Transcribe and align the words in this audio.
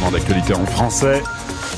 en 0.00 0.66
français. 0.66 1.22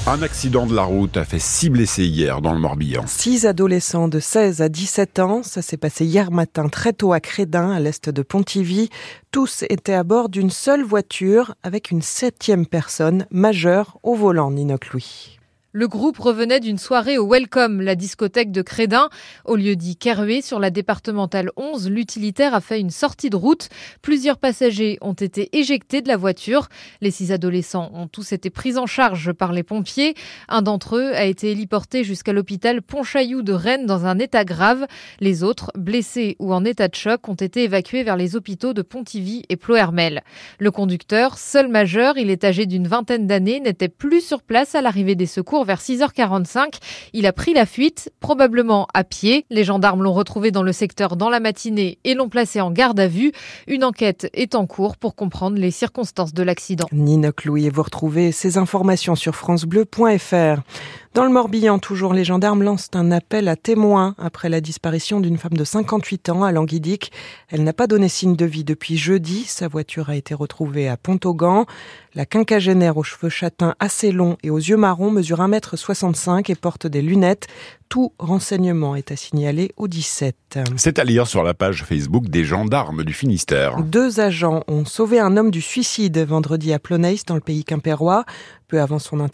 Un 0.07 0.23
accident 0.23 0.67
de 0.67 0.75
la 0.75 0.83
route 0.83 1.17
a 1.17 1.25
fait 1.25 1.39
six 1.39 1.71
blessés 1.71 2.05
hier 2.05 2.41
dans 2.41 2.53
le 2.53 2.59
Morbihan. 2.59 3.05
Six 3.07 3.47
adolescents 3.47 4.09
de 4.09 4.21
16 4.21 4.61
à 4.63 4.69
17 4.69 5.19
ans. 5.19 5.43
Ça 5.43 5.63
s'est 5.63 5.77
passé 5.77 6.05
hier 6.05 6.31
matin 6.31 6.69
très 6.69 6.93
tôt 6.93 7.13
à 7.13 7.21
Crédin, 7.21 7.71
à 7.71 7.81
l'est 7.81 8.09
de 8.09 8.23
Pontivy. 8.23 8.91
Tous 9.33 9.65
étaient 9.69 9.95
à 9.95 10.05
bord 10.05 10.29
d'une 10.29 10.51
seule 10.51 10.85
voiture 10.85 11.55
avec 11.63 11.91
une 11.91 12.03
septième 12.03 12.67
personne 12.67 13.27
majeure 13.31 13.99
au 14.03 14.15
volant, 14.15 14.51
Ninoc 14.51 14.93
Louis. 14.93 15.40
Le 15.73 15.87
groupe 15.87 16.19
revenait 16.19 16.59
d'une 16.59 16.79
soirée 16.79 17.17
au 17.17 17.29
Welcome, 17.29 17.81
la 17.81 17.95
discothèque 17.95 18.51
de 18.51 18.61
Crédin. 18.61 19.09
Au 19.45 19.55
lieu 19.55 19.77
dit 19.77 19.97
Kerué, 19.97 20.43
sur 20.43 20.59
la 20.59 20.71
départementale 20.71 21.53
11, 21.55 21.89
l'utilitaire 21.91 22.55
a 22.55 22.61
fait 22.61 22.81
une 22.81 22.91
sortie 22.91 23.31
de 23.31 23.37
route. 23.37 23.69
Plusieurs 24.03 24.39
passagers 24.39 24.99
ont 25.01 25.13
été 25.13 25.49
éjectés 25.57 26.03
de 26.03 26.09
la 26.09 26.17
voiture. 26.17 26.69
Les 27.01 27.13
six 27.13 27.31
adolescents 27.31 27.93
ont 27.95 28.09
tous 28.09 28.33
été 28.33 28.51
pris 28.51 28.79
en 28.79 28.87
charge 28.87 29.33
par 29.33 29.53
les 29.53 29.63
pompiers. 29.63 30.15
Un 30.49 30.63
d'entre 30.63 30.97
eux 30.97 31.15
a 31.15 31.25
été 31.25 31.53
héliporté 31.53 32.03
jusqu'à 32.03 32.33
l'hôpital 32.33 32.83
Pontchaillou 32.83 33.43
de 33.43 33.53
Rennes 33.53 33.87
dans 33.87 34.07
un 34.07 34.19
état 34.19 34.45
grave. 34.45 34.89
Les 35.21 35.45
autres, 35.45 35.71
blessés 35.79 36.35
ou 36.41 36.53
en 36.53 36.65
état 36.65 36.89
de 36.89 36.97
choc, 36.97 37.29
ont 37.29 37.35
été 37.35 37.63
évacués 37.63 38.03
vers 38.03 38.17
les 38.17 38.35
hôpitaux 38.35 38.73
de 38.73 38.83
Pontivy 38.83 39.45
et 39.49 39.57
Plohermel. 39.57 40.25
Le 40.59 40.73
conducteur, 40.73 41.39
seul 41.39 41.69
majeur, 41.69 42.19
il 42.19 42.29
est 42.29 42.43
âgé 42.43 42.67
d'une 42.67 42.89
vingtaine 42.89 43.29
d'années, 43.29 43.61
n'était 43.61 43.89
plus 43.89 44.21
sur 44.21 44.43
place 44.43 44.75
à 44.75 44.83
l'arrivée 44.83 45.15
des 45.15 45.27
secours 45.27 45.60
vers 45.65 45.81
6h45. 45.81 46.79
Il 47.13 47.27
a 47.27 47.33
pris 47.33 47.55
la 47.55 47.67
fuite, 47.67 48.13
probablement 48.21 48.87
à 48.95 49.05
pied. 49.05 49.47
Les 49.51 49.65
gendarmes 49.65 50.03
l'ont 50.03 50.13
retrouvé 50.13 50.51
dans 50.51 50.63
le 50.63 50.73
secteur 50.73 51.17
dans 51.17 51.31
la 51.31 51.41
matinée 51.41 51.99
et 52.05 52.15
l'ont 52.15 52.29
placé 52.29 52.61
en 52.61 52.71
garde 52.71 53.01
à 53.01 53.09
vue. 53.09 53.33
Une 53.67 53.85
enquête 53.85 54.29
est 54.35 54.55
en 54.55 54.67
cours 54.67 54.97
pour 54.97 55.15
comprendre 55.15 55.59
les 55.59 55.71
circonstances 55.71 56.35
de 56.35 56.43
l'accident. 56.43 56.87
Nina 56.93 57.31
Louis, 57.45 57.69
vous 57.69 57.83
retrouvez 57.83 58.33
ces 58.33 58.59
informations 58.59 59.15
sur 59.15 59.35
francebleu.fr. 59.35 60.63
Dans 61.13 61.25
le 61.25 61.31
Morbihan, 61.31 61.81
toujours, 61.81 62.15
les 62.15 62.23
gendarmes 62.23 62.63
lancent 62.63 62.91
un 62.95 63.11
appel 63.11 63.49
à 63.49 63.57
témoins 63.57 64.15
après 64.17 64.49
la 64.49 64.61
disparition 64.61 65.19
d'une 65.19 65.39
femme 65.39 65.55
de 65.55 65.65
58 65.65 66.29
ans 66.29 66.45
à 66.45 66.53
Languidic. 66.53 67.11
Elle 67.49 67.65
n'a 67.65 67.73
pas 67.73 67.89
donné 67.89 68.09
signe 68.09 68.37
de 68.37 68.45
vie 68.45 68.63
depuis 68.63 68.97
jeudi. 68.97 69.43
Sa 69.45 69.67
voiture 69.67 70.09
a 70.09 70.15
été 70.15 70.35
retrouvée 70.35 70.89
à 70.89 70.97
Pont-Augan. 70.97 71.67
La 72.15 72.27
quinquagénaire 72.27 72.97
aux 72.97 73.03
cheveux 73.03 73.29
châtains 73.29 73.75
assez 73.81 74.13
longs 74.13 74.37
et 74.45 74.51
aux 74.51 74.59
yeux 74.59 74.77
marrons 74.77 75.11
mesure 75.11 75.41
1m65 75.41 76.49
et 76.49 76.55
porte 76.55 76.87
des 76.87 77.03
lunettes. 77.03 77.49
Tout 77.89 78.13
renseignement 78.21 78.95
est 78.95 79.11
à 79.11 79.17
signaler 79.17 79.73
au 79.77 79.89
17. 79.89 80.61
C'est 80.77 81.01
à 81.01 81.05
lire 81.05 81.27
sur 81.27 81.43
la 81.43 81.55
page 81.55 81.83
Facebook 81.83 82.29
des 82.29 82.45
gendarmes 82.45 83.03
du 83.03 83.13
Finistère. 83.13 83.83
Deux 83.83 84.21
agents 84.21 84.63
ont 84.69 84.85
sauvé 84.85 85.19
un 85.19 85.37
homme 85.37 85.51
du 85.51 85.61
suicide 85.61 86.19
vendredi 86.19 86.73
à 86.73 86.79
Ploneis 86.79 87.23
dans 87.27 87.35
le 87.35 87.41
pays 87.41 87.65
quimpérois. 87.65 88.25
Peu 88.71 88.81
avant 88.81 89.01
son, 89.01 89.29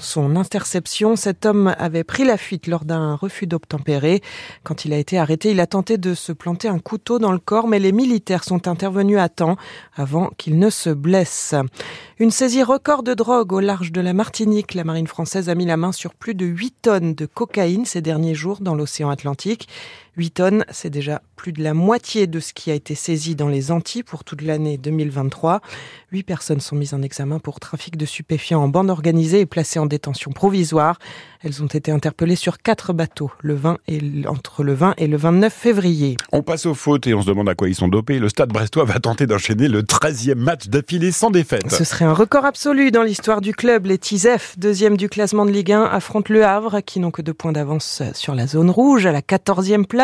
son 0.00 0.34
interception, 0.34 1.14
cet 1.14 1.46
homme 1.46 1.72
avait 1.78 2.02
pris 2.02 2.24
la 2.24 2.36
fuite 2.36 2.66
lors 2.66 2.84
d'un 2.84 3.14
refus 3.14 3.46
d'obtempérer. 3.46 4.20
Quand 4.64 4.84
il 4.84 4.92
a 4.92 4.98
été 4.98 5.16
arrêté, 5.16 5.52
il 5.52 5.60
a 5.60 5.68
tenté 5.68 5.96
de 5.96 6.12
se 6.12 6.32
planter 6.32 6.66
un 6.66 6.80
couteau 6.80 7.20
dans 7.20 7.30
le 7.30 7.38
corps, 7.38 7.68
mais 7.68 7.78
les 7.78 7.92
militaires 7.92 8.42
sont 8.42 8.66
intervenus 8.66 9.18
à 9.20 9.28
temps 9.28 9.56
avant 9.94 10.30
qu'il 10.38 10.58
ne 10.58 10.70
se 10.70 10.90
blesse. 10.90 11.54
Une 12.18 12.32
saisie 12.32 12.64
record 12.64 13.04
de 13.04 13.14
drogue 13.14 13.52
au 13.52 13.60
large 13.60 13.92
de 13.92 14.00
la 14.00 14.12
Martinique. 14.12 14.74
La 14.74 14.82
marine 14.82 15.06
française 15.06 15.48
a 15.48 15.54
mis 15.54 15.66
la 15.66 15.76
main 15.76 15.92
sur 15.92 16.12
plus 16.12 16.34
de 16.34 16.44
8 16.44 16.74
tonnes 16.82 17.14
de 17.14 17.26
cocaïne 17.26 17.84
ces 17.84 18.02
derniers 18.02 18.34
jours 18.34 18.58
dans 18.60 18.74
l'océan 18.74 19.08
Atlantique. 19.08 19.68
8 20.16 20.30
tonnes, 20.30 20.64
c'est 20.70 20.90
déjà 20.90 21.22
plus 21.36 21.52
de 21.52 21.62
la 21.62 21.72
moitié 21.72 22.26
de 22.26 22.40
ce 22.40 22.52
qui 22.52 22.70
a 22.70 22.74
été 22.74 22.94
saisi 22.94 23.34
dans 23.34 23.48
les 23.48 23.70
Antilles 23.70 24.02
pour 24.02 24.24
toute 24.24 24.42
l'année 24.42 24.76
2023. 24.76 25.60
Huit 26.12 26.22
personnes 26.24 26.60
sont 26.60 26.76
mises 26.76 26.92
en 26.92 27.00
examen 27.00 27.38
pour 27.38 27.60
trafic 27.60 27.96
de 27.96 28.04
stupéfiants 28.04 28.62
en 28.62 28.68
bande 28.68 28.90
organisée 28.90 29.40
et 29.40 29.46
placées 29.46 29.78
en 29.78 29.86
détention 29.86 30.32
provisoire. 30.32 30.98
Elles 31.42 31.62
ont 31.62 31.66
été 31.66 31.90
interpellées 31.90 32.36
sur 32.36 32.58
quatre 32.58 32.92
bateaux 32.92 33.30
le 33.40 33.54
20 33.54 33.78
et, 33.88 34.26
entre 34.26 34.62
le 34.62 34.74
20 34.74 34.94
et 34.98 35.06
le 35.06 35.16
29 35.16 35.52
février. 35.52 36.16
On 36.32 36.42
passe 36.42 36.66
aux 36.66 36.74
fautes 36.74 37.06
et 37.06 37.14
on 37.14 37.22
se 37.22 37.26
demande 37.26 37.48
à 37.48 37.54
quoi 37.54 37.68
ils 37.68 37.74
sont 37.74 37.88
dopés. 37.88 38.18
Le 38.18 38.28
Stade 38.28 38.52
Brestois 38.52 38.84
va 38.84 38.98
tenter 38.98 39.26
d'enchaîner 39.26 39.68
le 39.68 39.82
13e 39.82 40.34
match 40.34 40.68
d'affilée 40.68 41.12
sans 41.12 41.30
défaite. 41.30 41.70
Ce 41.70 41.84
serait 41.84 42.04
un 42.04 42.12
record 42.12 42.44
absolu 42.44 42.90
dans 42.90 43.02
l'histoire 43.02 43.40
du 43.40 43.54
club. 43.54 43.86
Les 43.86 43.96
Tizef, 43.96 44.58
deuxième 44.58 44.98
du 44.98 45.08
classement 45.08 45.46
de 45.46 45.50
Ligue 45.50 45.72
1, 45.72 45.84
affrontent 45.84 46.32
le 46.32 46.44
Havre 46.44 46.80
qui 46.80 47.00
n'ont 47.00 47.10
que 47.10 47.22
deux 47.22 47.32
points 47.32 47.52
d'avance 47.52 48.02
sur 48.12 48.34
la 48.34 48.46
zone 48.46 48.68
rouge 48.68 49.06
à 49.06 49.12
la 49.12 49.22
14e 49.22 49.86
place. 49.86 49.99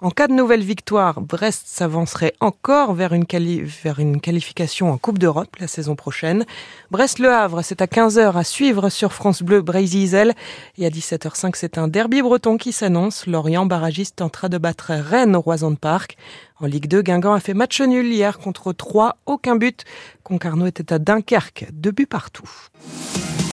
En 0.00 0.10
cas 0.10 0.28
de 0.28 0.32
nouvelle 0.32 0.62
victoire, 0.62 1.20
Brest 1.20 1.64
s'avancerait 1.66 2.32
encore 2.40 2.94
vers 2.94 3.12
une, 3.12 3.26
qualification 3.26 4.90
en 4.90 4.96
Coupe 4.96 5.18
d'Europe 5.18 5.56
la 5.60 5.66
saison 5.66 5.94
prochaine. 5.94 6.46
Brest-Le 6.90 7.30
Havre, 7.30 7.60
c'est 7.62 7.82
à 7.82 7.86
15h 7.86 8.34
à 8.34 8.44
suivre 8.44 8.88
sur 8.88 9.12
France 9.12 9.42
Bleu 9.42 9.60
Brésil. 9.60 10.32
Et 10.78 10.86
à 10.86 10.88
17h05, 10.88 11.52
c'est 11.54 11.76
un 11.76 11.86
derby 11.86 12.22
breton 12.22 12.56
qui 12.56 12.72
s'annonce. 12.72 13.26
Lorient, 13.26 13.66
barragiste, 13.66 14.16
tentera 14.16 14.48
de 14.48 14.56
battre 14.56 14.92
Rennes 14.92 15.36
au 15.36 15.40
Roison 15.40 15.70
de 15.70 15.76
Parc. 15.76 16.16
En 16.58 16.66
Ligue 16.66 16.88
2, 16.88 17.02
Guingamp 17.02 17.34
a 17.34 17.40
fait 17.40 17.54
match 17.54 17.80
nul 17.82 18.06
hier 18.06 18.38
contre 18.38 18.72
3, 18.72 19.18
aucun 19.26 19.56
but. 19.56 19.84
Concarneau 20.22 20.66
était 20.66 20.94
à 20.94 20.98
Dunkerque, 20.98 21.66
deux 21.72 21.90
buts 21.90 22.06
partout. 22.06 22.48